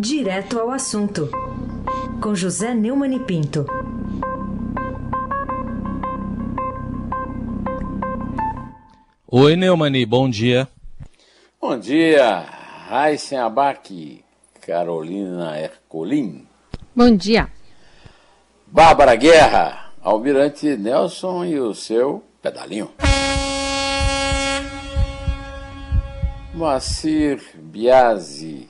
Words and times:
Direto 0.00 0.60
ao 0.60 0.70
assunto, 0.70 1.28
com 2.22 2.32
José 2.32 2.72
Neumann 2.72 3.16
e 3.16 3.18
Pinto. 3.18 3.66
Oi, 9.26 9.56
Neumani, 9.56 10.06
bom 10.06 10.30
dia. 10.30 10.68
Bom 11.60 11.76
dia, 11.76 12.46
Raíssen 12.88 13.40
Abac, 13.40 14.24
Carolina 14.60 15.58
Ercolim. 15.58 16.46
Bom 16.94 17.16
dia. 17.16 17.50
Bárbara 18.68 19.16
Guerra, 19.16 19.90
Almirante 20.00 20.76
Nelson 20.76 21.44
e 21.44 21.58
o 21.58 21.74
seu 21.74 22.22
pedalinho. 22.40 22.92
Moacir 26.54 27.42
Biasi, 27.56 28.68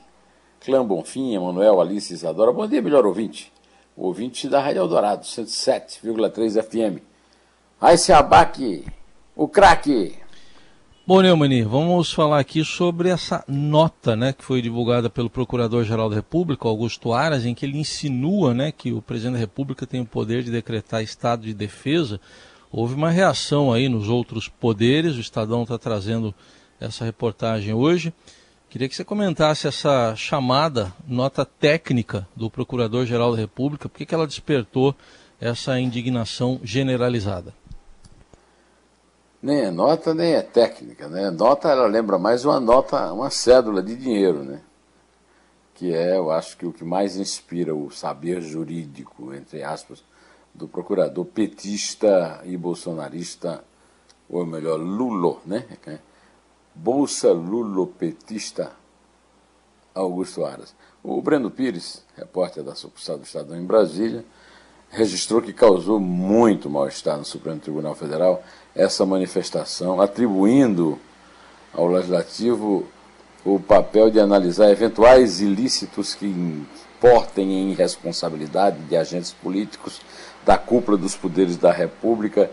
Clã 0.60 0.84
Bonfim, 0.84 1.34
Emanuel, 1.34 1.80
Alice 1.80 2.12
Isadora. 2.12 2.52
Bom 2.52 2.66
dia, 2.66 2.82
melhor 2.82 3.06
ouvinte. 3.06 3.52
O 3.96 4.06
ouvinte 4.06 4.48
da 4.48 4.60
Rádio 4.60 4.80
Eldorado, 4.80 5.24
107,3 5.24 6.62
FM. 6.62 7.02
Raíssen 7.80 8.14
Abac, 8.14 8.84
o 9.36 9.48
craque. 9.48 10.16
Bom, 11.06 11.22
Neumani, 11.22 11.62
vamos 11.62 12.12
falar 12.12 12.38
aqui 12.38 12.62
sobre 12.64 13.08
essa 13.08 13.42
nota 13.48 14.14
né, 14.14 14.32
que 14.32 14.44
foi 14.44 14.60
divulgada 14.60 15.08
pelo 15.08 15.30
Procurador-Geral 15.30 16.10
da 16.10 16.16
República, 16.16 16.68
Augusto 16.68 17.14
Aras, 17.14 17.46
em 17.46 17.54
que 17.54 17.64
ele 17.64 17.78
insinua 17.78 18.52
né, 18.52 18.70
que 18.70 18.92
o 18.92 19.00
presidente 19.00 19.34
da 19.34 19.38
República 19.38 19.86
tem 19.86 20.00
o 20.00 20.04
poder 20.04 20.42
de 20.42 20.50
decretar 20.50 21.02
estado 21.02 21.44
de 21.44 21.54
defesa. 21.54 22.20
Houve 22.70 22.94
uma 22.94 23.10
reação 23.10 23.72
aí 23.72 23.88
nos 23.88 24.08
outros 24.08 24.48
poderes, 24.48 25.16
o 25.16 25.20
Estadão 25.20 25.62
está 25.62 25.78
trazendo 25.78 26.34
essa 26.78 27.04
reportagem 27.04 27.72
hoje. 27.72 28.12
Queria 28.70 28.86
que 28.86 28.94
você 28.94 29.02
comentasse 29.02 29.66
essa 29.66 30.14
chamada 30.14 30.92
nota 31.06 31.42
técnica 31.42 32.28
do 32.36 32.50
Procurador-Geral 32.50 33.32
da 33.32 33.38
República, 33.38 33.88
por 33.88 33.96
que 33.96 34.14
ela 34.14 34.26
despertou 34.26 34.94
essa 35.40 35.80
indignação 35.80 36.60
generalizada? 36.62 37.54
Nem 39.42 39.60
é 39.60 39.70
nota, 39.70 40.12
nem 40.12 40.34
é 40.34 40.42
técnica, 40.42 41.08
né? 41.08 41.30
Nota, 41.30 41.70
ela 41.70 41.86
lembra 41.86 42.18
mais 42.18 42.44
uma 42.44 42.60
nota, 42.60 43.10
uma 43.10 43.30
cédula 43.30 43.82
de 43.82 43.96
dinheiro, 43.96 44.44
né? 44.44 44.60
Que 45.74 45.94
é, 45.94 46.18
eu 46.18 46.30
acho 46.30 46.58
que 46.58 46.66
o 46.66 46.72
que 46.72 46.84
mais 46.84 47.16
inspira 47.16 47.74
o 47.74 47.90
saber 47.90 48.42
jurídico, 48.42 49.32
entre 49.32 49.62
aspas, 49.62 50.04
do 50.52 50.68
procurador 50.68 51.24
petista 51.24 52.42
e 52.44 52.54
bolsonarista, 52.54 53.64
ou 54.28 54.44
melhor, 54.44 54.78
Lulo, 54.78 55.40
né? 55.46 55.64
Bolsa 56.80 57.32
Lulopetista 57.32 58.70
Augusto 59.92 60.44
Aras. 60.44 60.76
O 61.02 61.20
Breno 61.20 61.50
Pires, 61.50 62.04
repórter 62.16 62.62
da 62.62 62.76
sucursal 62.76 63.18
do 63.18 63.24
Estadão 63.24 63.56
em 63.56 63.64
Brasília, 63.64 64.24
registrou 64.88 65.42
que 65.42 65.52
causou 65.52 65.98
muito 65.98 66.70
mal-estar 66.70 67.18
no 67.18 67.24
Supremo 67.24 67.58
Tribunal 67.58 67.96
Federal 67.96 68.44
essa 68.76 69.04
manifestação, 69.04 70.00
atribuindo 70.00 71.00
ao 71.74 71.88
Legislativo 71.88 72.86
o 73.44 73.58
papel 73.58 74.08
de 74.08 74.20
analisar 74.20 74.70
eventuais 74.70 75.40
ilícitos 75.40 76.14
que 76.14 76.26
importem 76.26 77.52
em 77.52 77.72
irresponsabilidade 77.72 78.78
de 78.84 78.96
agentes 78.96 79.32
políticos 79.32 80.00
da 80.46 80.56
cúpula 80.56 80.96
dos 80.96 81.16
poderes 81.16 81.56
da 81.56 81.72
República, 81.72 82.48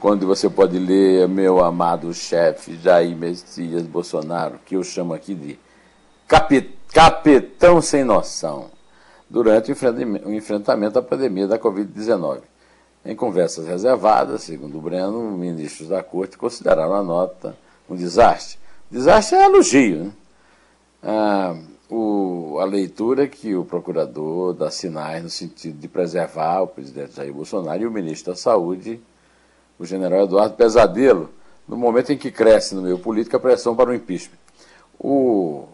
quando 0.00 0.26
você 0.26 0.48
pode 0.48 0.78
ler 0.78 1.28
meu 1.28 1.64
amado 1.64 2.12
chefe 2.14 2.76
Jair 2.76 3.16
Messias 3.16 3.82
Bolsonaro, 3.82 4.60
que 4.64 4.76
eu 4.76 4.84
chamo 4.84 5.12
aqui 5.12 5.34
de 5.34 5.58
capitão 6.92 7.82
sem 7.82 8.04
noção, 8.04 8.70
durante 9.28 9.72
o 9.72 10.32
enfrentamento 10.32 10.98
à 10.98 11.02
pandemia 11.02 11.48
da 11.48 11.58
Covid-19. 11.58 12.40
Em 13.04 13.14
conversas 13.14 13.66
reservadas, 13.66 14.42
segundo 14.42 14.78
o 14.78 14.80
Breno, 14.80 15.36
ministros 15.36 15.88
da 15.88 16.02
corte 16.02 16.38
consideraram 16.38 16.94
a 16.94 17.02
nota 17.02 17.56
um 17.88 17.96
desastre. 17.96 18.58
Desastre 18.90 19.38
é 19.38 19.44
elogio, 19.44 20.04
né? 20.04 20.12
Ah, 21.02 21.56
o, 21.90 22.58
a 22.60 22.64
leitura 22.64 23.26
que 23.26 23.54
o 23.54 23.64
procurador 23.64 24.52
dá 24.52 24.70
sinais 24.70 25.22
no 25.22 25.30
sentido 25.30 25.78
de 25.78 25.88
preservar 25.88 26.62
o 26.62 26.66
presidente 26.66 27.16
Jair 27.16 27.32
Bolsonaro 27.32 27.82
e 27.82 27.86
o 27.86 27.90
ministro 27.90 28.32
da 28.32 28.36
Saúde, 28.38 29.00
o 29.78 29.84
general 29.84 30.24
Eduardo 30.24 30.54
Pesadelo, 30.54 31.30
no 31.66 31.76
momento 31.76 32.12
em 32.12 32.18
que 32.18 32.30
cresce 32.30 32.74
no 32.74 32.82
meio 32.82 32.98
político 32.98 33.36
a 33.36 33.40
pressão 33.40 33.76
para 33.76 33.90
o 33.90 33.94
impeachment. 33.94 34.38
O, 34.98 35.66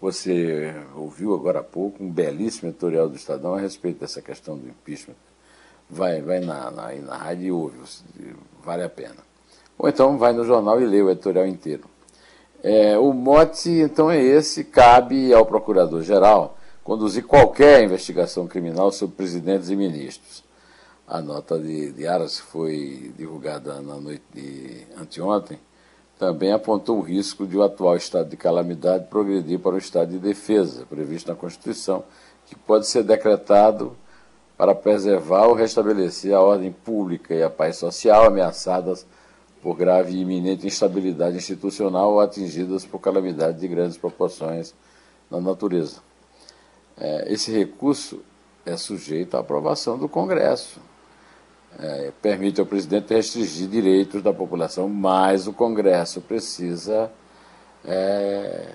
você 0.00 0.74
ouviu 0.94 1.34
agora 1.34 1.60
há 1.60 1.64
pouco 1.64 2.02
um 2.02 2.10
belíssimo 2.10 2.70
editorial 2.70 3.08
do 3.08 3.16
Estadão 3.16 3.54
a 3.54 3.60
respeito 3.60 4.00
dessa 4.00 4.22
questão 4.22 4.56
do 4.56 4.68
impeachment 4.68 5.16
vai, 5.88 6.20
vai 6.20 6.40
na, 6.40 6.70
na, 6.70 6.92
na 6.92 7.16
rádio 7.16 7.44
e 7.44 7.52
ouve, 7.52 7.78
vale 8.62 8.82
a 8.82 8.88
pena. 8.88 9.16
Ou 9.78 9.88
então 9.88 10.18
vai 10.18 10.32
no 10.32 10.44
jornal 10.44 10.80
e 10.80 10.86
lê 10.86 11.00
o 11.00 11.10
editorial 11.10 11.46
inteiro. 11.46 11.84
É, 12.62 12.98
o 12.98 13.12
mote, 13.12 13.70
então, 13.70 14.10
é 14.10 14.20
esse: 14.20 14.64
cabe 14.64 15.32
ao 15.32 15.46
Procurador-Geral 15.46 16.58
conduzir 16.82 17.24
qualquer 17.24 17.84
investigação 17.84 18.46
criminal 18.46 18.90
sobre 18.90 19.16
presidentes 19.16 19.68
e 19.70 19.76
ministros. 19.76 20.42
A 21.08 21.22
nota 21.22 21.58
de, 21.58 21.90
de 21.92 22.06
Aras, 22.06 22.38
que 22.38 22.46
foi 22.48 23.14
divulgada 23.16 23.80
na 23.80 23.96
noite 23.96 24.22
de 24.34 24.86
anteontem, 24.94 25.58
também 26.18 26.52
apontou 26.52 26.98
o 26.98 27.00
risco 27.00 27.46
de 27.46 27.56
o 27.56 27.62
atual 27.62 27.96
estado 27.96 28.28
de 28.28 28.36
calamidade 28.36 29.06
progredir 29.06 29.58
para 29.58 29.74
o 29.74 29.78
estado 29.78 30.10
de 30.10 30.18
defesa, 30.18 30.84
previsto 30.84 31.28
na 31.28 31.34
Constituição, 31.34 32.04
que 32.44 32.54
pode 32.54 32.86
ser 32.86 33.04
decretado 33.04 33.96
para 34.54 34.74
preservar 34.74 35.46
ou 35.46 35.54
restabelecer 35.54 36.34
a 36.34 36.42
ordem 36.42 36.72
pública 36.72 37.34
e 37.34 37.42
a 37.42 37.48
paz 37.48 37.76
social 37.76 38.26
ameaçadas 38.26 39.06
por 39.62 39.76
grave 39.76 40.12
e 40.12 40.20
iminente 40.20 40.66
instabilidade 40.66 41.38
institucional 41.38 42.12
ou 42.12 42.20
atingidas 42.20 42.84
por 42.84 42.98
calamidade 42.98 43.58
de 43.58 43.66
grandes 43.66 43.96
proporções 43.96 44.74
na 45.30 45.40
natureza. 45.40 46.00
É, 46.98 47.32
esse 47.32 47.50
recurso 47.50 48.20
é 48.66 48.76
sujeito 48.76 49.38
à 49.38 49.40
aprovação 49.40 49.96
do 49.96 50.06
Congresso. 50.06 50.87
É, 51.80 52.12
permite 52.20 52.60
ao 52.60 52.66
presidente 52.66 53.14
restringir 53.14 53.68
direitos 53.68 54.22
da 54.22 54.32
população, 54.32 54.88
mas 54.88 55.46
o 55.46 55.52
Congresso 55.52 56.20
precisa 56.20 57.10
é, 57.84 58.68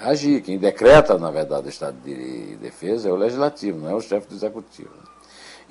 agir. 0.00 0.40
Quem 0.42 0.58
decreta, 0.58 1.18
na 1.18 1.30
verdade, 1.30 1.66
o 1.66 1.70
estado 1.70 1.96
de 2.04 2.56
defesa 2.56 3.08
é 3.08 3.12
o 3.12 3.16
legislativo, 3.16 3.78
não 3.78 3.90
é 3.90 3.94
o 3.94 4.00
chefe 4.00 4.28
do 4.28 4.34
executivo 4.34 5.02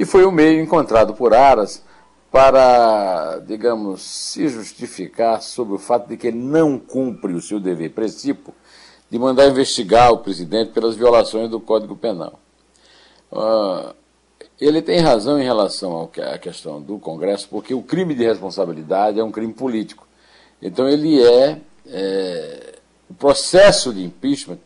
e 0.02 0.06
foi 0.06 0.26
o 0.26 0.32
meio 0.32 0.64
encontrado 0.64 1.14
por 1.14 1.32
Aras 1.32 1.84
para, 2.32 3.40
digamos, 3.46 4.02
se 4.02 4.48
justificar 4.48 5.44
sobre 5.44 5.76
o 5.76 5.78
fato 5.78 6.08
de 6.08 6.18
que 6.18 6.28
ele 6.28 6.40
não 6.40 6.80
cumpre 6.80 7.34
o 7.34 7.42
seu 7.42 7.60
dever 7.60 7.92
princípio 7.92 8.52
de 9.12 9.20
mandar 9.20 9.48
investigar 9.48 10.12
o 10.12 10.18
presidente 10.18 10.72
pelas 10.72 10.96
violações 10.96 11.50
do 11.52 11.60
Código 11.60 11.96
Penal. 11.96 12.40
Uh, 13.32 13.94
ele 14.62 14.82
tem 14.82 15.00
razão 15.00 15.40
em 15.40 15.44
relação 15.44 16.10
à 16.34 16.38
questão 16.38 16.80
do 16.80 17.00
Congresso, 17.00 17.48
porque 17.50 17.74
o 17.74 17.82
crime 17.82 18.14
de 18.14 18.24
responsabilidade 18.24 19.20
é 19.20 19.24
um 19.24 19.32
crime 19.32 19.54
político. 19.54 20.08
Então 20.62 20.88
ele 20.88 21.22
é, 21.22 21.58
é 21.88 22.76
o 23.10 23.14
processo 23.14 23.94
de 23.94 24.04
impeachment 24.04 24.60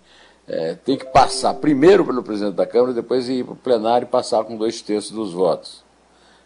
é, 0.47 0.75
tem 0.75 0.97
que 0.97 1.05
passar 1.05 1.55
primeiro 1.55 2.05
pelo 2.05 2.21
presidente 2.21 2.55
da 2.55 2.67
Câmara, 2.67 2.93
depois 2.93 3.27
ir 3.27 3.43
para 3.43 3.53
o 3.53 3.57
plenário 3.57 4.05
e 4.05 4.09
passar 4.09 4.43
com 4.43 4.55
dois 4.55 4.81
terços 4.81 5.11
dos 5.11 5.33
votos, 5.33 5.83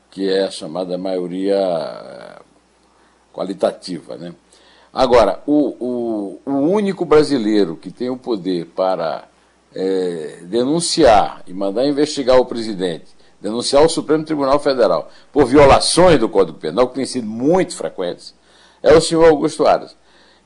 que 0.10 0.30
é 0.30 0.46
a 0.46 0.52
chamada 0.52 0.98
maioria 0.98 1.58
é, 1.58 2.40
qualitativa. 3.34 4.16
Né? 4.16 4.34
Agora, 4.94 5.42
o, 5.46 5.76
o, 5.80 6.40
o 6.46 6.52
único 6.52 7.04
brasileiro 7.04 7.76
que 7.76 7.92
tem 7.92 8.10
o 8.10 8.18
poder 8.18 8.68
para 8.68 9.28
é, 9.76 10.40
denunciar 10.44 11.44
e 11.46 11.54
mandar 11.54 11.86
investigar 11.86 12.40
o 12.40 12.46
presidente, 12.46 13.19
denunciar 13.42 13.84
o 13.84 13.90
Supremo 13.90 14.24
Tribunal 14.24 14.60
Federal 14.60 15.10
por 15.32 15.46
violações 15.46 16.20
do 16.20 16.30
Código 16.30 16.58
Penal, 16.58 16.88
que 16.88 16.96
têm 16.96 17.06
sido 17.06 17.28
muito 17.28 17.76
frequentes, 17.76 18.34
é 18.82 18.94
o 18.94 19.02
senhor 19.02 19.26
Augusto 19.26 19.66
Aras. 19.66 19.96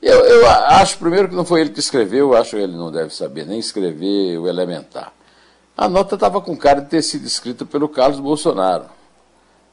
Eu, 0.01 0.19
eu, 0.25 0.47
acho, 0.47 0.97
primeiro, 0.97 1.29
que 1.29 1.35
não 1.35 1.45
foi 1.45 1.61
ele 1.61 1.69
que 1.69 1.79
escreveu, 1.79 2.35
acho 2.35 2.51
que 2.51 2.61
ele 2.61 2.75
não 2.75 2.91
deve 2.91 3.15
saber 3.15 3.45
nem 3.45 3.57
escrever 3.57 4.37
o 4.37 4.47
elementar. 4.47 5.13
A 5.77 5.87
nota 5.87 6.15
estava 6.15 6.41
com 6.41 6.57
cara 6.57 6.81
de 6.81 6.89
ter 6.89 7.01
sido 7.01 7.25
escrita 7.25 7.65
pelo 7.65 7.87
Carlos 7.87 8.19
Bolsonaro. 8.19 8.85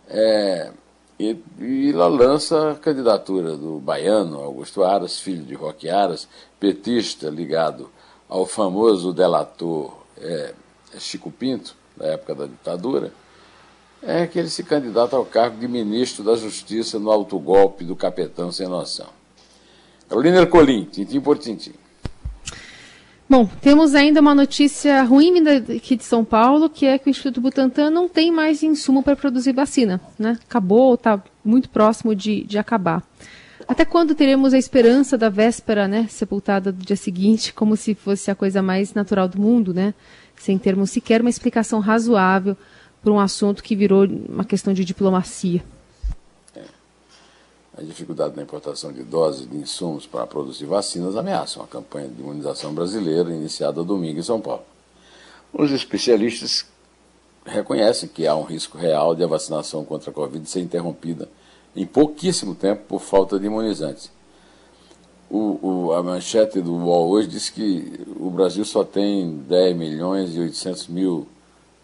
É, 0.09 0.71
e, 1.19 1.37
e 1.59 1.93
lá 1.93 2.07
lança 2.07 2.71
a 2.71 2.75
candidatura 2.77 3.57
do 3.57 3.79
baiano 3.81 4.41
Augusto 4.41 4.83
Aras, 4.85 5.19
filho 5.19 5.45
de 5.45 5.55
Roque 5.55 5.89
Aras, 5.91 6.29
petista 6.59 7.29
ligado 7.29 7.91
ao 8.29 8.47
famoso 8.47 9.13
delator 9.13 9.93
é, 10.17 10.55
Chico 10.99 11.31
Pinto, 11.31 11.77
da 12.01 12.07
época 12.07 12.35
da 12.35 12.47
ditadura, 12.47 13.13
é 14.03 14.27
que 14.27 14.39
ele 14.39 14.49
se 14.49 14.65
candidata 14.65 15.15
ao 15.15 15.27
cargo 15.27 15.59
de 15.59 15.69
ministro 15.69 16.25
da 16.25 16.35
Justiça 16.35 16.99
no 16.99 17.11
autogolpe 17.11 17.85
do 17.85 17.95
capitão 17.95 18.51
sem 18.51 18.67
noção. 18.67 19.09
Carolina 20.09 20.39
Ercolim, 20.39 20.87
tintim 20.87 21.21
por 21.21 21.37
tintim. 21.39 21.75
Bom, 23.29 23.49
temos 23.61 23.95
ainda 23.95 24.21
uma 24.21 24.35
notícia 24.35 25.05
ruim 25.05 25.35
aqui 25.77 25.95
de 25.95 26.03
São 26.03 26.25
Paulo, 26.25 26.69
que 26.69 26.85
é 26.85 26.99
que 26.99 27.09
o 27.09 27.11
Instituto 27.11 27.41
Butantan 27.41 27.89
não 27.91 28.09
tem 28.09 28.33
mais 28.33 28.63
insumo 28.63 29.05
para 29.05 29.15
produzir 29.15 29.53
vacina. 29.53 30.01
Né? 30.19 30.37
Acabou, 30.49 30.95
está 30.95 31.23
muito 31.45 31.69
próximo 31.69 32.13
de, 32.13 32.43
de 32.43 32.59
acabar. 32.59 33.05
Até 33.71 33.85
quando 33.85 34.17
teremos 34.17 34.53
a 34.53 34.59
esperança 34.59 35.17
da 35.17 35.29
véspera, 35.29 35.87
né, 35.87 36.09
sepultada 36.11 36.73
do 36.73 36.85
dia 36.85 36.97
seguinte, 36.97 37.55
como 37.55 37.77
se 37.77 37.95
fosse 37.95 38.29
a 38.29 38.35
coisa 38.35 38.61
mais 38.61 38.95
natural 38.95 39.29
do 39.29 39.41
mundo, 39.41 39.73
né? 39.73 39.95
Sem 40.35 40.59
termos 40.59 40.91
sequer 40.91 41.21
uma 41.21 41.31
explicação 41.31 41.79
razoável 41.79 42.57
para 43.01 43.13
um 43.13 43.21
assunto 43.21 43.63
que 43.63 43.77
virou 43.77 44.07
uma 44.07 44.45
questão 44.45 44.75
de 44.75 44.85
diplomacia. 44.85 45.63
É. 46.57 46.65
A 47.79 47.83
dificuldade 47.83 48.35
na 48.35 48.43
importação 48.43 48.93
de 48.93 49.05
doses 49.05 49.49
de 49.49 49.57
insumos 49.57 50.05
para 50.05 50.27
produzir 50.27 50.67
vacinas 50.67 51.15
ameaçam 51.15 51.63
a 51.63 51.67
campanha 51.69 52.09
de 52.09 52.21
imunização 52.21 52.75
brasileira 52.75 53.31
iniciada 53.31 53.85
domingo 53.85 54.19
em 54.19 54.25
São 54.25 54.41
Paulo. 54.41 54.65
Os 55.53 55.71
especialistas 55.71 56.67
reconhecem 57.47 58.09
que 58.09 58.27
há 58.27 58.35
um 58.35 58.43
risco 58.43 58.77
real 58.77 59.15
de 59.15 59.23
a 59.23 59.29
vacinação 59.29 59.85
contra 59.85 60.11
a 60.11 60.13
Covid 60.13 60.45
ser 60.51 60.59
interrompida 60.59 61.29
em 61.75 61.87
pouquíssimo 61.87 62.55
tempo 62.55 62.83
por 62.89 63.01
falta 63.01 63.39
de 63.39 63.47
imunizantes. 63.47 64.11
O, 65.31 65.59
o, 65.63 65.93
a 65.93 66.03
manchete 66.03 66.61
do 66.61 66.75
UOL 66.75 67.09
hoje 67.09 67.29
diz 67.29 67.51
que 67.51 68.05
o 68.19 68.31
Brasil 68.31 68.65
só 68.65 68.83
tem 68.83 69.37
10 69.49 69.77
milhões 69.77 70.35
e 70.35 70.41
800 70.41 70.89
mil 70.89 71.29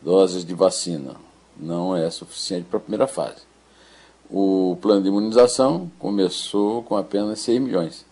doses 0.02 0.44
de 0.44 0.52
vacina. 0.52 1.14
Não 1.56 1.96
é 1.96 2.10
suficiente 2.10 2.66
para 2.68 2.78
a 2.78 2.80
primeira 2.80 3.06
fase. 3.06 3.46
O 4.28 4.76
plano 4.80 5.02
de 5.02 5.08
imunização 5.08 5.90
começou 5.98 6.82
com 6.82 6.96
apenas 6.96 7.38
6 7.40 7.60
milhões. 7.60 8.04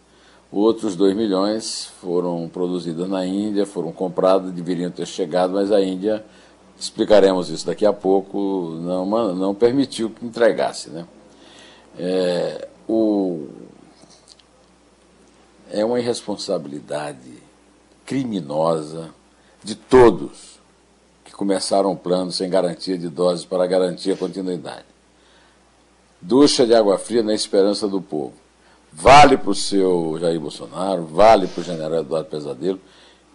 Outros 0.52 0.94
2 0.94 1.16
milhões 1.16 1.90
foram 2.00 2.48
produzidos 2.48 3.08
na 3.08 3.26
Índia, 3.26 3.66
foram 3.66 3.90
comprados, 3.90 4.52
deveriam 4.52 4.88
ter 4.88 5.04
chegado, 5.04 5.54
mas 5.54 5.72
a 5.72 5.82
Índia, 5.82 6.24
explicaremos 6.78 7.50
isso 7.50 7.66
daqui 7.66 7.84
a 7.84 7.92
pouco, 7.92 8.78
não, 8.80 9.34
não 9.34 9.52
permitiu 9.52 10.10
que 10.10 10.24
entregasse. 10.24 10.90
Né? 10.90 11.04
É, 11.98 12.68
o, 12.88 13.48
é 15.70 15.84
uma 15.84 15.98
irresponsabilidade 15.98 17.42
criminosa 18.04 19.10
de 19.62 19.74
todos 19.74 20.60
que 21.24 21.32
começaram 21.32 21.92
um 21.92 21.96
plano 21.96 22.30
sem 22.30 22.50
garantia 22.50 22.98
de 22.98 23.08
doses 23.08 23.44
para 23.44 23.66
garantir 23.66 24.12
a 24.12 24.16
continuidade. 24.16 24.84
Ducha 26.20 26.66
de 26.66 26.74
água 26.74 26.98
fria 26.98 27.22
na 27.22 27.34
esperança 27.34 27.88
do 27.88 28.00
povo. 28.00 28.34
Vale 28.92 29.36
para 29.36 29.50
o 29.50 29.54
seu 29.54 30.16
Jair 30.20 30.38
Bolsonaro, 30.38 31.04
vale 31.04 31.48
para 31.48 31.60
o 31.60 31.64
general 31.64 32.00
Eduardo 32.00 32.28
Pesadelo 32.28 32.80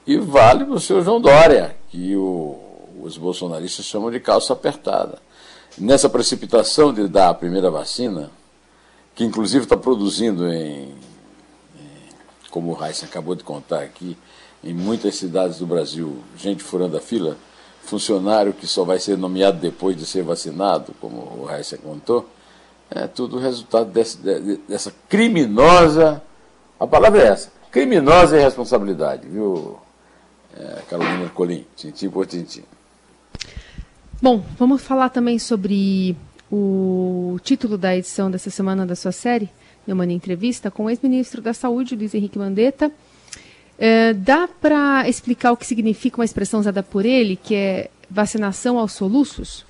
e 0.07 0.17
vale 0.17 0.65
para 0.65 0.75
o 0.75 0.79
seu 0.79 1.01
João 1.01 1.19
Dória, 1.19 1.75
que 1.89 2.15
o, 2.15 2.57
os 3.01 3.17
bolsonaristas 3.17 3.85
chamam 3.85 4.09
de 4.09 4.19
calça 4.19 4.53
apertada. 4.53 5.19
Nessa 5.77 6.09
precipitação 6.09 6.93
de 6.93 7.07
dar 7.07 7.29
a 7.29 7.33
primeira 7.33 7.69
vacina, 7.69 8.31
que 9.19 9.25
inclusive 9.25 9.65
está 9.65 9.75
produzindo 9.75 10.47
em, 10.47 10.93
como 12.49 12.71
o 12.71 12.73
Raíssa 12.73 13.05
acabou 13.05 13.35
de 13.35 13.43
contar 13.43 13.81
aqui, 13.81 14.17
em 14.63 14.73
muitas 14.73 15.15
cidades 15.15 15.57
do 15.57 15.67
Brasil, 15.67 16.19
gente 16.37 16.63
furando 16.63 16.95
a 16.95 17.01
fila, 17.01 17.35
funcionário 17.83 18.53
que 18.53 18.65
só 18.65 18.85
vai 18.85 18.97
ser 18.97 19.17
nomeado 19.17 19.59
depois 19.59 19.97
de 19.97 20.05
ser 20.05 20.23
vacinado, 20.23 20.95
como 21.01 21.17
o 21.37 21.43
Raíssa 21.43 21.77
contou, 21.77 22.29
é 22.89 23.07
tudo 23.07 23.37
resultado 23.37 23.91
desse, 23.91 24.19
dessa 24.65 24.93
criminosa, 25.09 26.23
a 26.79 26.87
palavra 26.87 27.21
é 27.21 27.27
essa, 27.27 27.51
criminosa 27.69 28.37
irresponsabilidade, 28.37 29.27
viu, 29.27 29.77
é, 30.57 30.81
Carolina 30.89 31.27
Colim, 31.35 31.65
tintim 31.75 32.09
por 32.09 32.25
tintim. 32.25 32.63
Bom, 34.21 34.41
vamos 34.57 34.81
falar 34.81 35.09
também 35.09 35.37
sobre 35.37 36.15
o 36.51 37.37
título 37.43 37.77
da 37.77 37.95
edição 37.95 38.31
dessa 38.31 38.49
semana 38.49 38.85
da 38.85 38.95
sua 38.95 39.11
série, 39.11 39.49
Neumani 39.85 40.13
Entrevista, 40.13 40.71
com 40.71 40.85
o 40.85 40.89
ex-ministro 40.89 41.41
da 41.41 41.53
Saúde, 41.53 41.95
Luiz 41.95 42.13
Henrique 42.13 42.39
Mandetta. 42.39 42.91
É, 43.77 44.13
dá 44.13 44.47
para 44.47 45.07
explicar 45.07 45.51
o 45.51 45.57
que 45.57 45.65
significa 45.65 46.17
uma 46.17 46.25
expressão 46.25 46.59
usada 46.59 46.83
por 46.83 47.05
ele, 47.05 47.35
que 47.35 47.55
é 47.55 47.89
vacinação 48.09 48.77
aos 48.77 48.93
soluços? 48.93 49.65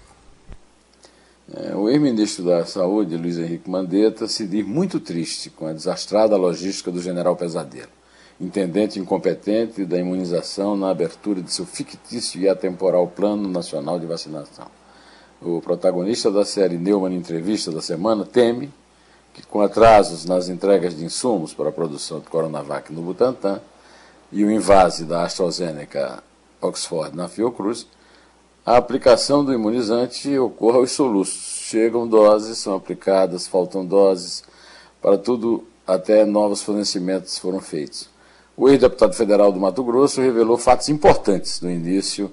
É, 1.54 1.76
o 1.76 1.90
ex-ministro 1.90 2.46
da 2.46 2.66
Saúde, 2.66 3.18
Luiz 3.18 3.38
Henrique 3.38 3.70
Mandetta, 3.70 4.28
se 4.28 4.48
diz 4.48 4.66
muito 4.66 5.00
triste 5.00 5.50
com 5.50 5.68
a 5.68 5.74
desastrada 5.74 6.38
logística 6.38 6.92
do 6.92 7.02
general 7.02 7.36
Pesadelo, 7.36 7.90
intendente 8.40 9.00
incompetente 9.00 9.84
da 9.84 9.98
imunização 9.98 10.78
na 10.78 10.90
abertura 10.90 11.42
de 11.42 11.52
seu 11.52 11.66
fictício 11.66 12.40
e 12.40 12.48
atemporal 12.48 13.08
Plano 13.08 13.50
Nacional 13.50 14.00
de 14.00 14.06
Vacinação 14.06 14.68
o 15.42 15.62
protagonista 15.62 16.30
da 16.30 16.44
série 16.44 16.78
Neumann 16.78 17.16
Entrevista 17.16 17.72
da 17.72 17.82
semana, 17.82 18.26
teme 18.26 18.72
que, 19.34 19.42
com 19.44 19.62
atrasos 19.62 20.26
nas 20.26 20.50
entregas 20.50 20.96
de 20.96 21.06
insumos 21.06 21.54
para 21.54 21.70
a 21.70 21.72
produção 21.72 22.20
de 22.20 22.28
Coronavac 22.28 22.92
no 22.92 23.02
Butantan 23.02 23.62
e 24.32 24.44
o 24.44 24.52
invase 24.52 25.06
da 25.06 25.24
AstraZeneca 25.24 26.22
Oxford 26.62 27.16
na 27.16 27.28
Fiocruz, 27.28 27.88
a 28.66 28.78
aplicação 28.78 29.44
do 29.44 29.54
imunizante 29.54 30.38
ocorra 30.38 30.78
aos 30.78 30.92
soluços. 30.92 31.60
Chegam 31.70 32.08
doses, 32.08 32.58
são 32.58 32.76
aplicadas, 32.76 33.48
faltam 33.48 33.86
doses, 33.86 34.44
para 35.02 35.18
tudo 35.18 35.64
até 35.88 36.26
novos 36.26 36.62
fornecimentos 36.62 37.38
foram 37.40 37.62
feitos. 37.62 38.10
O 38.56 38.68
ex-deputado 38.70 39.14
federal 39.14 39.52
do 39.52 39.60
Mato 39.60 39.84
Grosso 39.84 40.22
revelou 40.22 40.58
fatos 40.58 40.90
importantes 40.90 41.60
do 41.60 41.70
início 41.70 42.32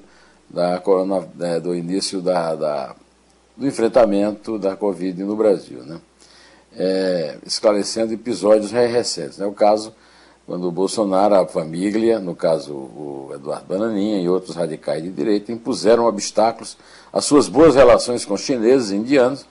da 0.57 0.83
né, 1.35 1.61
do 1.61 1.75
início 1.75 2.23
da, 2.23 2.55
da, 2.55 2.97
do 3.55 3.67
enfrentamento 3.67 4.59
da 4.59 4.75
Covid 4.75 5.23
no 5.23 5.37
Brasil, 5.37 5.83
né? 5.85 6.01
É, 6.79 7.39
esclarecendo 7.47 8.13
episódios 8.13 8.71
recentes. 8.71 9.39
Né? 9.39 9.47
O 9.47 9.53
caso 9.53 9.95
quando 10.47 10.69
o 10.69 10.71
Bolsonaro, 10.71 11.35
a 11.35 11.47
família, 11.47 12.21
no 12.21 12.35
caso 12.35 12.73
o 12.73 13.31
Eduardo 13.35 13.67
Bananinha 13.67 14.21
e 14.21 14.29
outros 14.29 14.55
radicais 14.55 15.03
de 15.03 15.11
direita, 15.11 15.51
impuseram 15.51 16.07
obstáculos 16.07 16.77
às 17.13 17.25
suas 17.25 17.49
boas 17.49 17.75
relações 17.75 18.25
com 18.25 18.37
chineses 18.37 18.91
e 18.91 18.97
indianos 18.97 19.45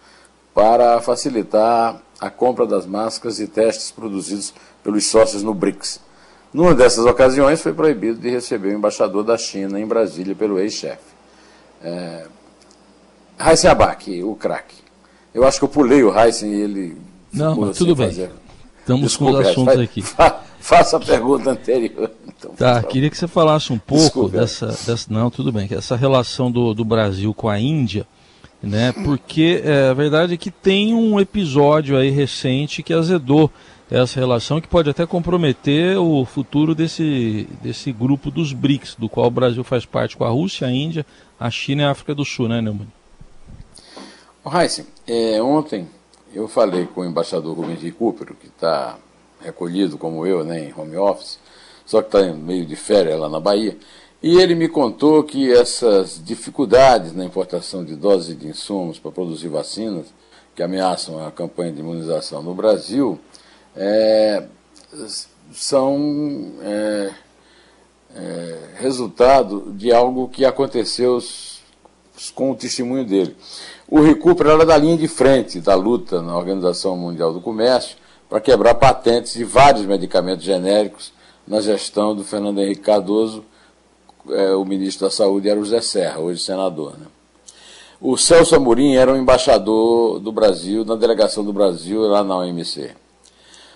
para 0.54 1.02
facilitar 1.02 2.02
a 2.20 2.30
compra 2.30 2.66
das 2.66 2.86
máscaras 2.86 3.42
e 3.42 3.48
testes 3.48 3.92
produzidos 3.92 4.54
pelos 4.82 5.06
sócios 5.06 5.44
no 5.44 5.54
BRICS. 5.54 6.00
Numa 6.56 6.74
dessas 6.74 7.06
ocasiões, 7.06 7.62
foi 7.62 7.74
proibido 7.74 8.18
de 8.18 8.30
receber 8.30 8.70
o 8.70 8.78
embaixador 8.78 9.26
da 9.26 9.38
China 9.38 9.78
em 9.78 9.86
Brasília 9.86 10.34
pelo 10.34 10.58
ex-chefe. 10.58 11.04
É... 11.84 12.28
Heisen 13.38 13.70
Abac, 13.70 14.24
o 14.24 14.36
craque. 14.36 14.78
Eu 15.34 15.46
acho 15.46 15.60
que 15.60 15.66
eu 15.66 15.70
pulei 15.70 16.02
o 16.02 16.18
Heisen 16.18 16.50
e 16.50 16.62
ele. 16.62 16.98
Não, 17.34 17.58
mas 17.58 17.78
tudo 17.78 17.94
bem. 17.94 18.08
Fazer. 18.08 18.32
Estamos 18.80 19.02
Desculpa, 19.02 19.34
com 19.34 19.40
os 19.40 19.48
assuntos 19.50 19.80
aqui. 19.80 20.02
faça 20.62 20.96
a 20.96 21.00
pergunta 21.02 21.50
anterior. 21.50 22.10
Então, 22.26 22.52
tá, 22.52 22.82
queria 22.84 23.10
que 23.10 23.18
você 23.18 23.28
falasse 23.28 23.74
um 23.74 23.78
pouco 23.78 24.30
dessa, 24.30 24.68
dessa. 24.68 25.08
Não, 25.10 25.30
tudo 25.30 25.52
bem. 25.52 25.68
Essa 25.70 25.98
relação 25.98 26.50
do, 26.50 26.74
do 26.74 26.86
Brasil 26.86 27.34
com 27.34 27.50
a 27.50 27.60
Índia 27.60 28.08
né? 28.66 28.92
Porque 29.04 29.62
é, 29.64 29.90
a 29.90 29.94
verdade 29.94 30.34
é 30.34 30.38
que 30.38 30.50
tem 30.50 30.94
um 30.94 31.20
episódio 31.20 31.98
aí 31.98 32.10
recente 32.10 32.82
que 32.82 32.94
azedou 32.94 33.52
essa 33.90 34.20
relação 34.20 34.60
que 34.60 34.68
pode 34.68 34.90
até 34.90 35.06
comprometer 35.06 35.98
o 35.98 36.26
futuro 36.26 36.74
desse, 36.74 37.48
desse 37.62 37.92
grupo 37.92 38.32
dos 38.32 38.52
BRICS, 38.52 38.96
do 38.96 39.08
qual 39.08 39.28
o 39.28 39.32
Brasil 39.32 39.64
faz 39.64 39.86
parte 39.86 40.18
com 40.18 40.24
a 40.24 40.30
Rússia, 40.30 40.68
a 40.68 40.72
Índia, 40.72 41.06
a 41.40 41.52
China 41.52 41.84
e 41.84 41.86
a 41.86 41.92
África 41.92 42.16
do 42.16 42.26
Sul, 42.26 42.48
né, 42.48 42.62
Neumann? 42.62 42.88
Heisen, 44.46 44.86
é, 45.08 45.42
ontem 45.42 45.88
eu 46.34 46.48
falei 46.48 46.86
com 46.88 47.02
o 47.02 47.06
embaixador 47.06 47.56
Rubens 47.56 47.82
Recupero, 47.82 48.36
que 48.36 48.48
está 48.48 48.98
recolhido 49.40 49.98
como 49.98 50.26
eu, 50.26 50.44
né, 50.44 50.66
em 50.66 50.74
home 50.76 50.98
office, 50.98 51.40
só 51.86 52.02
que 52.02 52.08
está 52.08 52.34
meio 52.34 52.66
de 52.66 52.76
férias 52.76 53.20
lá 53.20 53.30
na 53.30 53.40
Bahia, 53.40 53.78
e 54.22 54.40
ele 54.40 54.56
me 54.56 54.68
contou 54.68 55.24
que 55.24 55.52
essas 55.52 56.20
dificuldades 56.24 57.14
na 57.14 57.24
importação 57.24 57.86
de 57.86 57.96
doses 57.96 58.38
de 58.38 58.48
insumos 58.48 58.98
para 58.98 59.12
produzir 59.12 59.50
vacinas, 59.50 60.08
que 60.56 60.64
ameaçam 60.64 61.26
a 61.26 61.32
campanha 61.32 61.72
de 61.72 61.82
imunização 61.82 62.42
no 62.42 62.56
Brasil, 62.56 63.20
é, 63.76 64.44
são 65.52 66.54
é, 66.62 67.12
é, 68.16 68.58
resultado 68.76 69.74
de 69.74 69.92
algo 69.92 70.30
que 70.30 70.46
aconteceu 70.46 71.20
com 72.34 72.52
o 72.52 72.56
testemunho 72.56 73.06
dele. 73.06 73.36
O 73.88 74.02
recupero 74.02 74.50
era 74.50 74.66
da 74.66 74.78
linha 74.78 74.98
de 74.98 75.08
frente 75.08 75.60
da 75.60 75.76
luta 75.76 76.22
na 76.22 76.36
Organização 76.36 76.96
Mundial 76.98 77.34
do 77.34 77.42
Comércio 77.42 77.98
para 78.30 78.42
quebrar 78.42 78.76
patentes 78.76 79.34
de 79.34 79.44
vários 79.44 79.86
medicamentos 79.86 80.44
genéricos 80.44 81.14
na 81.48 81.62
gestão 81.62 82.16
do 82.16 82.24
Fernando 82.24 82.60
Henrique 82.60 82.82
Cardoso, 82.82 83.44
é, 84.32 84.56
o 84.56 84.66
ministro 84.66 85.06
da 85.06 85.12
Saúde 85.12 85.48
era 85.48 85.60
o 85.60 85.66
Zé 85.66 85.82
Serra, 85.82 86.20
hoje 86.20 86.42
senador. 86.42 86.98
Né? 86.98 87.06
O 88.02 88.18
Celso 88.18 88.56
Amorim 88.56 88.96
era 88.96 89.14
o 89.14 89.16
embaixador 89.16 90.20
do 90.20 90.32
Brasil, 90.32 90.84
na 90.84 90.96
delegação 90.96 91.44
do 91.44 91.54
Brasil 91.54 92.02
lá 92.02 92.24
na 92.24 92.38
OMC. 92.38 92.92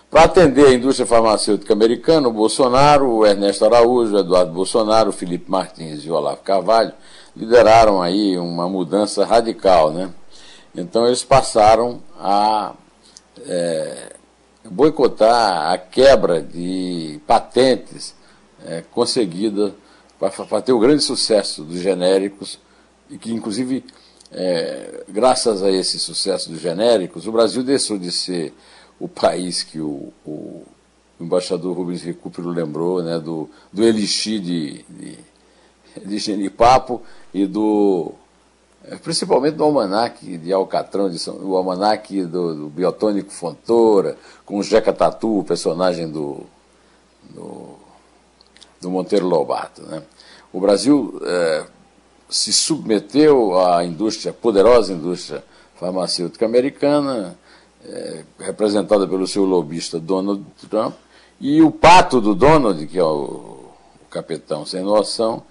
Para 0.09 0.23
atender 0.23 0.65
a 0.65 0.73
indústria 0.73 1.05
farmacêutica 1.05 1.71
americana, 1.71 2.27
o 2.27 2.33
Bolsonaro, 2.33 3.07
o 3.11 3.25
Ernesto 3.25 3.63
Araújo, 3.63 4.15
o 4.15 4.19
Eduardo 4.19 4.51
Bolsonaro, 4.51 5.09
o 5.09 5.13
Felipe 5.13 5.51
Martins 5.51 6.03
e 6.03 6.09
o 6.09 6.15
Olavo 6.15 6.41
Carvalho 6.41 6.93
lideraram 7.37 8.01
aí 8.01 8.35
uma 8.39 8.67
mudança 8.67 9.23
radical, 9.23 9.93
né? 9.93 10.09
Então 10.73 11.05
eles 11.05 11.23
passaram 11.23 12.01
a 12.19 12.73
é, 13.45 14.13
boicotar 14.65 15.71
a 15.71 15.77
quebra 15.77 16.41
de 16.41 17.19
patentes 17.27 18.15
é, 18.65 18.83
conseguida 18.91 19.75
para 20.19 20.61
ter 20.61 20.73
o 20.73 20.79
grande 20.79 21.03
sucesso 21.03 21.63
dos 21.63 21.79
genéricos 21.79 22.57
e 23.11 23.17
que 23.17 23.31
inclusive 23.31 23.85
é, 24.31 25.03
graças 25.07 25.61
a 25.61 25.69
esse 25.69 25.99
sucesso 25.99 26.49
dos 26.49 26.59
genéricos 26.59 27.27
o 27.27 27.31
Brasil 27.31 27.63
deixou 27.63 27.97
de 27.97 28.11
ser 28.11 28.53
o 28.99 29.07
país 29.07 29.63
que 29.63 29.79
o, 29.79 30.11
o 30.25 30.63
embaixador 31.19 31.75
Rubens 31.75 32.03
Recupero 32.03 32.49
lembrou, 32.49 33.03
né, 33.03 33.19
do, 33.19 33.49
do 33.71 33.83
elixir 33.83 34.39
de, 34.39 34.85
de, 34.89 35.17
de 36.05 36.17
genipapo 36.17 37.01
e 37.33 37.45
do 37.45 38.13
é, 38.85 38.95
principalmente 38.95 39.55
do 39.55 39.63
almanac 39.63 40.37
de 40.37 40.53
Alcatrão, 40.53 41.09
de 41.09 41.19
São, 41.19 41.35
o 41.35 41.55
almanac 41.55 42.23
do, 42.25 42.55
do, 42.55 42.69
Biotônico 42.69 43.31
Fontoura, 43.31 44.17
com 44.45 44.57
o 44.57 44.63
Jeca 44.63 44.93
Tatu, 44.93 45.39
o 45.39 45.43
personagem 45.43 46.09
do, 46.09 46.45
do, 47.29 47.75
do 48.79 48.89
Monteiro 48.89 49.27
Lobato. 49.27 49.81
Né? 49.83 50.01
O 50.53 50.61
Brasil 50.61 51.21
é, 51.25 51.65
se 52.29 52.53
submeteu 52.53 53.59
à 53.59 53.83
indústria, 53.83 54.31
poderosa 54.31 54.93
indústria 54.93 55.43
farmacêutica 55.75 56.45
americana, 56.45 57.37
é, 57.85 58.23
representada 58.39 59.07
pelo 59.07 59.27
seu 59.27 59.45
lobista 59.45 59.99
Donald 59.99 60.43
Trump, 60.69 60.95
e 61.39 61.61
o 61.61 61.71
pato 61.71 62.19
do 62.19 62.35
Donald, 62.35 62.85
que 62.87 62.99
é 62.99 63.03
o, 63.03 63.71
o 64.01 64.05
capitão 64.09 64.65
sem 64.65 64.81
noção, 64.81 65.43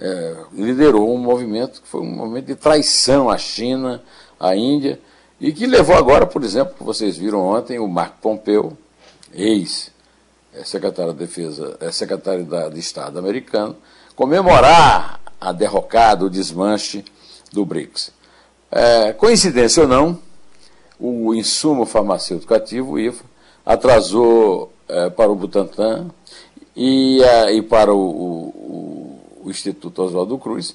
é, 0.00 0.36
liderou 0.52 1.14
um 1.14 1.18
movimento 1.18 1.82
que 1.82 1.88
foi 1.88 2.00
um 2.00 2.10
movimento 2.10 2.46
de 2.46 2.56
traição 2.56 3.28
à 3.28 3.38
China, 3.38 4.02
à 4.40 4.56
Índia, 4.56 5.00
e 5.40 5.52
que 5.52 5.66
levou 5.66 5.96
agora, 5.96 6.26
por 6.26 6.42
exemplo, 6.42 6.74
vocês 6.80 7.16
viram 7.16 7.40
ontem, 7.40 7.78
o 7.78 7.86
Marco 7.86 8.18
Pompeu, 8.20 8.76
ex-secretário 9.32 11.12
de 11.12 11.18
Defesa, 11.18 11.76
é, 11.80 11.90
secretário 11.90 12.46
de 12.72 12.78
Estado 12.78 13.18
americano, 13.18 13.76
comemorar 14.16 15.20
a 15.40 15.52
derrocada, 15.52 16.24
o 16.24 16.30
desmanche 16.30 17.04
do 17.52 17.64
BRICS. 17.64 18.12
É, 18.70 19.12
coincidência 19.12 19.82
ou 19.82 19.88
não, 19.88 20.18
o 20.98 21.34
insumo 21.34 21.84
farmacêutico 21.84 22.54
ativo, 22.54 22.92
o 22.92 22.98
IFA, 22.98 23.24
atrasou 23.64 24.72
é, 24.88 25.10
para 25.10 25.30
o 25.30 25.34
Butantan 25.34 26.08
e, 26.76 27.20
e 27.52 27.62
para 27.62 27.92
o, 27.92 27.98
o, 27.98 29.20
o, 29.44 29.50
Instituto 29.50 30.02
Oswaldo 30.02 30.38
Cruz, 30.38 30.74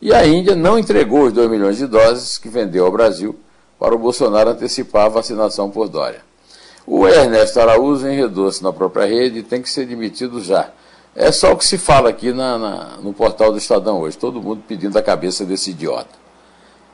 e 0.00 0.12
a 0.12 0.26
Índia 0.26 0.54
não 0.54 0.78
entregou 0.78 1.22
os 1.22 1.32
2 1.32 1.50
milhões 1.50 1.76
de 1.76 1.86
doses 1.86 2.38
que 2.38 2.48
vendeu 2.48 2.84
ao 2.84 2.92
Brasil 2.92 3.38
para 3.78 3.94
o 3.94 3.98
Bolsonaro 3.98 4.50
antecipar 4.50 5.06
a 5.06 5.08
vacinação 5.08 5.70
por 5.70 5.88
Dória. 5.88 6.22
O 6.86 7.06
Ernesto 7.06 7.60
Araújo 7.60 8.08
enredou-se 8.08 8.62
na 8.62 8.72
própria 8.72 9.06
rede 9.06 9.40
e 9.40 9.42
tem 9.42 9.60
que 9.60 9.68
ser 9.68 9.86
demitido 9.86 10.42
já. 10.42 10.70
É 11.14 11.30
só 11.32 11.52
o 11.52 11.56
que 11.56 11.64
se 11.64 11.76
fala 11.76 12.10
aqui 12.10 12.32
na, 12.32 12.58
na, 12.58 12.96
no 13.02 13.12
portal 13.12 13.50
do 13.50 13.58
Estadão 13.58 14.00
hoje, 14.00 14.16
todo 14.16 14.40
mundo 14.40 14.62
pedindo 14.66 14.96
a 14.96 15.02
cabeça 15.02 15.44
desse 15.44 15.70
idiota. 15.70 16.16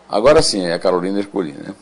Agora 0.09 0.43
sim, 0.43 0.65
é 0.65 0.73
a 0.73 0.79
Carolina 0.79 1.19
Ercolim, 1.19 1.53
né? 1.53 1.75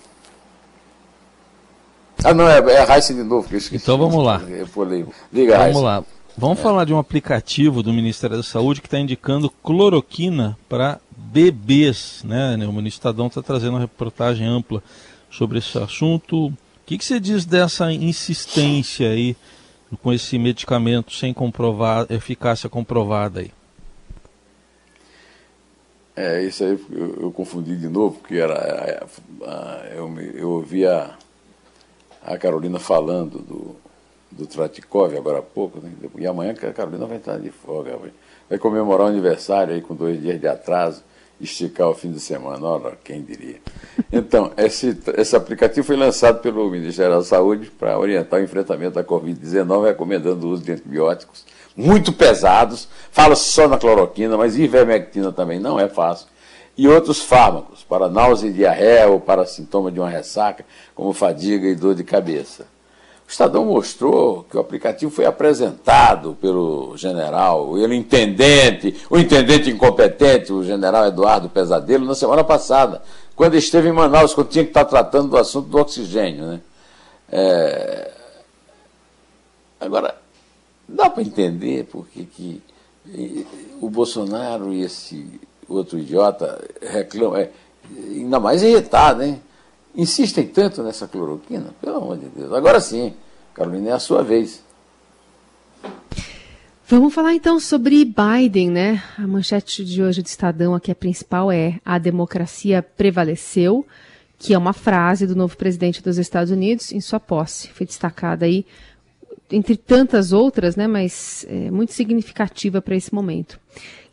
Ah, 2.24 2.34
não, 2.34 2.48
é, 2.48 2.58
é 2.58 2.78
a 2.80 2.96
Heisen 2.96 3.16
de 3.16 3.22
novo 3.22 3.48
que 3.48 3.54
eu 3.54 3.58
esqueci. 3.58 3.82
Então 3.82 3.98
vamos 3.98 4.24
lá. 4.24 4.40
Eu 4.48 4.66
pulei. 4.68 5.04
Liga, 5.32 5.56
Vamos 5.56 5.66
Heisen. 5.68 5.82
lá. 5.82 6.04
Vamos 6.36 6.58
é. 6.58 6.62
falar 6.62 6.84
de 6.84 6.94
um 6.94 6.98
aplicativo 6.98 7.82
do 7.82 7.92
Ministério 7.92 8.36
da 8.36 8.42
Saúde 8.42 8.80
que 8.80 8.86
está 8.86 8.98
indicando 8.98 9.50
cloroquina 9.50 10.56
para 10.68 10.98
bebês. 11.16 12.22
Né? 12.24 12.56
O 12.66 12.80
Estadão 12.86 13.26
está 13.26 13.42
trazendo 13.42 13.72
uma 13.72 13.80
reportagem 13.80 14.46
ampla 14.46 14.82
sobre 15.30 15.58
esse 15.58 15.76
assunto. 15.78 16.46
O 16.46 16.54
que, 16.86 16.98
que 16.98 17.04
você 17.04 17.20
diz 17.20 17.44
dessa 17.44 17.92
insistência 17.92 19.10
aí 19.10 19.36
com 20.02 20.12
esse 20.12 20.38
medicamento 20.38 21.12
sem 21.12 21.34
comprovar, 21.34 22.06
eficácia 22.10 22.68
comprovada 22.68 23.40
aí? 23.40 23.50
É, 26.14 26.42
isso 26.44 26.62
aí 26.64 26.78
eu, 26.90 27.22
eu 27.22 27.32
confundi 27.32 27.76
de 27.76 27.88
novo, 27.88 28.18
porque 28.18 28.36
era, 28.36 28.54
é, 28.54 29.04
é, 29.42 29.94
eu, 29.96 30.20
eu 30.34 30.50
ouvi 30.50 30.84
a, 32.24 32.38
Carolina 32.38 32.78
falando 32.78 33.38
do, 33.38 33.76
do 34.30 34.46
Tratikov 34.46 35.16
agora 35.16 35.38
há 35.38 35.42
pouco, 35.42 35.80
né? 35.80 35.90
e 36.16 36.26
amanhã 36.26 36.52
a 36.52 36.72
Carolina 36.72 37.06
vai 37.06 37.18
estar 37.18 37.38
de 37.38 37.50
folga, 37.50 37.96
vai, 37.96 38.12
vai 38.48 38.58
comemorar 38.58 39.06
o 39.06 39.10
aniversário 39.10 39.74
aí 39.74 39.80
com 39.80 39.94
dois 39.94 40.20
dias 40.20 40.40
de 40.40 40.46
atraso, 40.46 41.02
esticar 41.40 41.88
o 41.88 41.94
fim 41.94 42.12
de 42.12 42.20
semana, 42.20 42.64
olha, 42.64 42.96
quem 43.02 43.22
diria. 43.22 43.56
Então, 44.12 44.52
esse, 44.56 44.96
esse 45.16 45.34
aplicativo 45.34 45.84
foi 45.86 45.96
lançado 45.96 46.40
pelo 46.40 46.70
Ministério 46.70 47.16
da 47.16 47.24
Saúde 47.24 47.70
para 47.70 47.98
orientar 47.98 48.40
o 48.40 48.42
enfrentamento 48.42 48.94
da 48.94 49.04
Covid-19, 49.04 49.86
recomendando 49.86 50.46
o 50.46 50.50
uso 50.50 50.62
de 50.62 50.72
antibióticos 50.72 51.44
muito 51.76 52.12
pesados, 52.12 52.88
fala 53.10 53.34
só 53.34 53.66
na 53.66 53.78
cloroquina, 53.78 54.36
mas 54.36 54.56
ivermectina 54.56 55.32
também 55.32 55.58
não 55.58 55.80
é 55.80 55.88
fácil, 55.88 56.26
e 56.76 56.88
outros 56.88 57.20
fármacos 57.20 57.84
para 57.84 58.08
náusea 58.08 58.48
e 58.48 58.52
diarreia 58.52 59.08
ou 59.08 59.20
para 59.20 59.46
sintoma 59.46 59.90
de 59.90 60.00
uma 60.00 60.08
ressaca, 60.08 60.64
como 60.94 61.12
fadiga 61.12 61.68
e 61.68 61.74
dor 61.74 61.94
de 61.94 62.04
cabeça. 62.04 62.66
O 63.26 63.30
Estadão 63.30 63.64
mostrou 63.64 64.44
que 64.44 64.56
o 64.56 64.60
aplicativo 64.60 65.10
foi 65.10 65.24
apresentado 65.24 66.36
pelo 66.40 66.96
general, 66.96 67.78
ele 67.78 67.94
intendente, 67.94 68.94
o 69.08 69.18
intendente 69.18 69.70
incompetente, 69.70 70.52
o 70.52 70.64
general 70.64 71.06
Eduardo 71.06 71.48
Pesadelo, 71.48 72.04
na 72.04 72.14
semana 72.14 72.44
passada, 72.44 73.02
quando 73.34 73.54
esteve 73.54 73.88
em 73.88 73.92
Manaus, 73.92 74.34
quando 74.34 74.48
tinha 74.48 74.64
que 74.64 74.70
estar 74.70 74.84
tratando 74.84 75.28
do 75.28 75.38
assunto 75.38 75.68
do 75.68 75.78
oxigênio. 75.78 76.46
Né? 76.46 76.60
É... 77.30 78.10
Agora, 79.80 80.14
dá 80.88 81.08
para 81.08 81.22
entender 81.22 81.84
porque 81.90 82.24
que 82.24 82.62
o 83.80 83.88
Bolsonaro 83.90 84.72
e 84.72 84.82
esse 84.82 85.40
outro 85.76 85.98
idiota 85.98 86.62
reclamam, 86.80 87.36
é, 87.36 87.50
ainda 88.10 88.40
mais 88.40 88.62
irritado, 88.62 89.22
hein? 89.22 89.40
Insistem 89.94 90.46
tanto 90.46 90.82
nessa 90.82 91.06
cloroquina, 91.06 91.74
pelo 91.80 91.96
amor 91.98 92.16
de 92.16 92.26
Deus. 92.26 92.52
Agora 92.52 92.80
sim, 92.80 93.14
Carolina, 93.54 93.90
é 93.90 93.92
a 93.92 93.98
sua 93.98 94.22
vez. 94.22 94.62
Vamos 96.86 97.14
falar 97.14 97.34
então 97.34 97.58
sobre 97.58 98.04
Biden, 98.04 98.70
né? 98.70 99.02
A 99.16 99.26
manchete 99.26 99.84
de 99.84 100.02
hoje 100.02 100.22
do 100.22 100.26
Estadão 100.26 100.74
aqui, 100.74 100.90
a 100.90 100.94
principal 100.94 101.50
é 101.50 101.80
a 101.84 101.98
democracia 101.98 102.82
prevaleceu, 102.82 103.86
que 104.38 104.52
é 104.52 104.58
uma 104.58 104.72
frase 104.72 105.26
do 105.26 105.34
novo 105.34 105.56
presidente 105.56 106.02
dos 106.02 106.18
Estados 106.18 106.50
Unidos 106.50 106.92
em 106.92 107.00
sua 107.00 107.20
posse. 107.20 107.68
Foi 107.68 107.86
destacada 107.86 108.44
aí 108.44 108.66
entre 109.50 109.76
tantas 109.76 110.32
outras, 110.32 110.76
né? 110.76 110.86
Mas 110.86 111.46
é, 111.48 111.70
muito 111.70 111.92
significativa 111.92 112.82
para 112.82 112.96
esse 112.96 113.14
momento. 113.14 113.60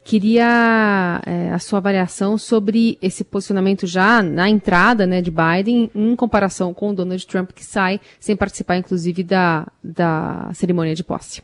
Queria 0.09 1.21
é, 1.23 1.51
a 1.51 1.59
sua 1.59 1.77
avaliação 1.77 2.35
sobre 2.35 2.97
esse 2.99 3.23
posicionamento 3.23 3.85
já 3.85 4.23
na 4.23 4.49
entrada 4.49 5.05
né, 5.05 5.21
de 5.21 5.29
Biden 5.29 5.91
em 5.93 6.15
comparação 6.15 6.73
com 6.73 6.89
o 6.89 6.95
Donald 6.95 7.27
Trump, 7.27 7.51
que 7.51 7.63
sai 7.63 8.01
sem 8.19 8.35
participar, 8.35 8.77
inclusive, 8.77 9.23
da, 9.23 9.67
da 9.83 10.49
cerimônia 10.55 10.95
de 10.95 11.03
posse. 11.03 11.43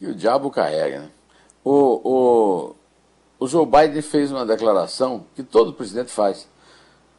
O 0.00 0.14
diabo 0.14 0.50
carrega, 0.50 1.00
né? 1.00 1.10
O, 1.62 2.00
o, 2.10 2.76
o 3.38 3.46
Joe 3.46 3.66
Biden 3.66 4.00
fez 4.00 4.32
uma 4.32 4.46
declaração 4.46 5.26
que 5.34 5.42
todo 5.42 5.74
presidente 5.74 6.10
faz. 6.10 6.48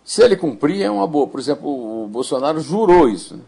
Se 0.04 0.24
ele 0.24 0.36
cumprir, 0.36 0.82
é 0.82 0.90
uma 0.90 1.06
boa. 1.06 1.28
Por 1.28 1.40
exemplo, 1.40 2.04
o 2.04 2.08
Bolsonaro 2.08 2.60
jurou 2.60 3.08
isso, 3.08 3.38
né? 3.38 3.44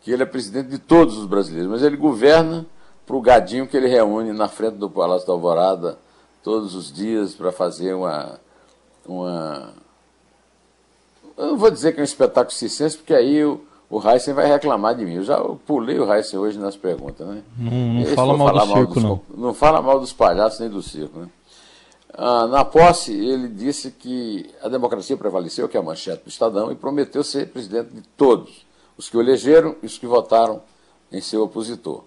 que 0.00 0.10
ele 0.10 0.24
é 0.24 0.26
presidente 0.26 0.70
de 0.70 0.78
todos 0.78 1.16
os 1.16 1.26
brasileiros, 1.26 1.70
mas 1.70 1.84
ele 1.84 1.96
governa 1.96 2.66
para 3.06 3.16
o 3.16 3.20
gadinho 3.20 3.66
que 3.66 3.76
ele 3.76 3.88
reúne 3.88 4.32
na 4.32 4.48
frente 4.48 4.76
do 4.76 4.88
Palácio 4.88 5.26
da 5.26 5.32
Alvorada 5.32 5.98
todos 6.42 6.74
os 6.74 6.92
dias 6.92 7.34
para 7.34 7.52
fazer 7.52 7.94
uma, 7.94 8.38
uma. 9.06 9.72
Eu 11.36 11.48
não 11.48 11.56
vou 11.56 11.70
dizer 11.70 11.92
que 11.92 12.00
é 12.00 12.02
um 12.02 12.04
espetáculo 12.04 12.54
circense, 12.54 12.96
porque 12.96 13.14
aí 13.14 13.44
o, 13.44 13.60
o 13.88 14.00
Heisen 14.00 14.34
vai 14.34 14.46
reclamar 14.46 14.94
de 14.94 15.04
mim. 15.04 15.14
Eu 15.14 15.24
já 15.24 15.38
pulei 15.66 15.98
o 15.98 16.12
Heisen 16.12 16.38
hoje 16.38 16.58
nas 16.58 16.76
perguntas, 16.76 17.26
né? 17.26 17.42
Não, 17.58 17.70
não 17.70 18.06
fala 18.06 18.36
mal 18.36 18.52
do 18.52 18.66
circo, 18.66 18.94
dos, 18.94 19.02
não. 19.02 19.20
Não 19.34 19.54
fala 19.54 19.82
mal 19.82 20.00
dos 20.00 20.12
palhaços 20.12 20.60
nem 20.60 20.68
do 20.68 20.82
circo, 20.82 21.20
né? 21.20 21.28
Ah, 22.12 22.46
na 22.48 22.64
posse, 22.64 23.12
ele 23.12 23.48
disse 23.48 23.92
que 23.92 24.50
a 24.60 24.68
democracia 24.68 25.16
prevaleceu, 25.16 25.68
que 25.68 25.76
é 25.76 25.80
a 25.80 25.82
manchete 25.82 26.24
do 26.24 26.28
Estadão, 26.28 26.70
e 26.72 26.74
prometeu 26.74 27.22
ser 27.22 27.48
presidente 27.48 27.90
de 27.90 28.02
todos, 28.16 28.66
os 28.98 29.08
que 29.08 29.16
o 29.16 29.20
elegeram 29.20 29.76
e 29.82 29.86
os 29.86 29.96
que 29.96 30.06
votaram 30.06 30.60
em 31.12 31.20
seu 31.20 31.42
opositor 31.42 32.02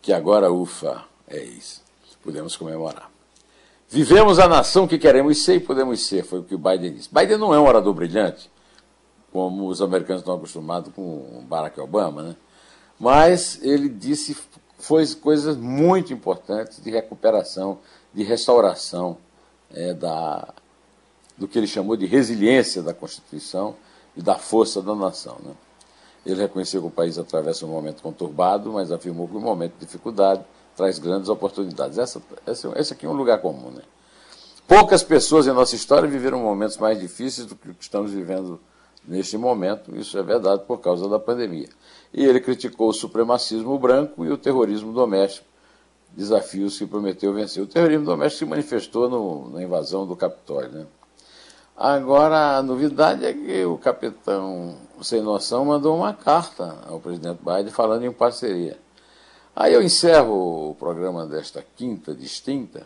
que 0.00 0.12
agora, 0.12 0.52
ufa, 0.52 1.04
é 1.26 1.42
isso. 1.42 1.82
Podemos 2.22 2.56
comemorar. 2.56 3.10
Vivemos 3.88 4.38
a 4.38 4.46
nação 4.46 4.86
que 4.86 4.98
queremos 4.98 5.42
ser 5.42 5.56
e 5.56 5.60
podemos 5.60 6.06
ser, 6.06 6.22
foi 6.22 6.40
o 6.40 6.44
que 6.44 6.54
o 6.54 6.58
Biden 6.58 6.94
disse. 6.94 7.08
Biden 7.12 7.38
não 7.38 7.54
é 7.54 7.58
um 7.58 7.66
orador 7.66 7.94
brilhante, 7.94 8.50
como 9.32 9.66
os 9.66 9.80
americanos 9.80 10.20
estão 10.20 10.34
acostumados 10.34 10.92
com 10.94 11.42
Barack 11.48 11.80
Obama, 11.80 12.22
né? 12.22 12.36
Mas 13.00 13.62
ele 13.62 13.88
disse 13.88 14.36
foi 14.78 15.04
coisas 15.16 15.56
muito 15.56 16.12
importantes 16.12 16.82
de 16.82 16.90
recuperação, 16.90 17.78
de 18.14 18.22
restauração 18.22 19.18
é, 19.70 19.92
da, 19.92 20.54
do 21.36 21.48
que 21.48 21.58
ele 21.58 21.66
chamou 21.66 21.96
de 21.96 22.06
resiliência 22.06 22.80
da 22.80 22.94
Constituição 22.94 23.76
e 24.16 24.22
da 24.22 24.36
força 24.36 24.80
da 24.80 24.94
nação. 24.94 25.36
Né? 25.44 25.52
Ele 26.24 26.40
reconheceu 26.40 26.80
que 26.80 26.88
o 26.88 26.90
país 26.90 27.18
atravessa 27.18 27.64
um 27.64 27.68
momento 27.68 28.02
conturbado, 28.02 28.72
mas 28.72 28.92
afirmou 28.92 29.28
que 29.28 29.36
o 29.36 29.40
momento 29.40 29.74
de 29.74 29.86
dificuldade 29.86 30.44
traz 30.76 30.98
grandes 30.98 31.28
oportunidades. 31.28 31.98
Essa, 31.98 32.22
essa, 32.46 32.72
esse 32.76 32.92
aqui 32.92 33.06
é 33.06 33.08
um 33.08 33.14
lugar 33.14 33.40
comum. 33.40 33.70
Né? 33.70 33.82
Poucas 34.66 35.02
pessoas 35.02 35.46
em 35.46 35.52
nossa 35.52 35.74
história 35.74 36.08
viveram 36.08 36.40
momentos 36.40 36.76
mais 36.76 37.00
difíceis 37.00 37.46
do 37.46 37.56
que 37.56 37.74
estamos 37.80 38.12
vivendo 38.12 38.60
neste 39.06 39.36
momento. 39.36 39.96
Isso 39.96 40.18
é 40.18 40.22
verdade 40.22 40.62
por 40.66 40.78
causa 40.78 41.08
da 41.08 41.18
pandemia. 41.18 41.68
E 42.12 42.24
ele 42.24 42.40
criticou 42.40 42.88
o 42.90 42.92
supremacismo 42.92 43.78
branco 43.78 44.24
e 44.24 44.30
o 44.30 44.38
terrorismo 44.38 44.92
doméstico, 44.92 45.46
desafios 46.14 46.78
que 46.78 46.86
prometeu 46.86 47.32
vencer. 47.32 47.62
O 47.62 47.66
terrorismo 47.66 48.04
doméstico 48.04 48.44
se 48.44 48.50
manifestou 48.50 49.08
no, 49.08 49.50
na 49.50 49.62
invasão 49.62 50.06
do 50.06 50.14
Capitólio. 50.14 50.70
Né? 50.70 50.86
Agora, 51.80 52.56
a 52.56 52.62
novidade 52.62 53.24
é 53.24 53.32
que 53.32 53.64
o 53.64 53.78
capitão 53.78 54.76
Sem 55.00 55.22
Noção 55.22 55.64
mandou 55.64 55.96
uma 55.96 56.12
carta 56.12 56.76
ao 56.88 56.98
presidente 56.98 57.38
Biden 57.40 57.70
falando 57.70 58.04
em 58.04 58.10
parceria. 58.10 58.76
Aí 59.54 59.74
eu 59.74 59.80
encerro 59.80 60.70
o 60.70 60.74
programa 60.74 61.24
desta 61.24 61.64
quinta 61.76 62.12
distinta 62.12 62.84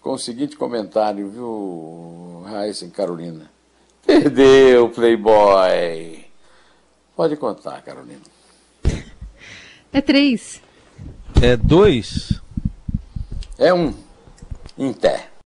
com 0.00 0.14
o 0.14 0.18
seguinte 0.18 0.56
comentário, 0.56 1.28
viu, 1.28 2.42
Raíssa 2.46 2.86
e 2.86 2.90
Carolina? 2.90 3.50
Perdeu, 4.06 4.88
Playboy. 4.90 6.24
Pode 7.14 7.36
contar, 7.36 7.82
Carolina. 7.82 8.22
É 9.92 10.00
três. 10.00 10.60
É 11.40 11.56
dois? 11.56 12.40
É 13.58 13.72
um. 13.72 13.94
Inter. 14.76 15.27